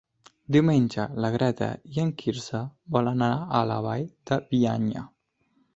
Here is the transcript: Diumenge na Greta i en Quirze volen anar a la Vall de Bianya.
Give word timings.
Diumenge 0.55 1.03
na 1.25 1.29
Greta 1.35 1.67
i 1.97 2.01
en 2.05 2.11
Quirze 2.23 2.63
volen 2.97 3.25
anar 3.29 3.47
a 3.61 3.65
la 3.75 3.79
Vall 3.89 4.11
de 4.31 4.45
Bianya. 4.53 5.07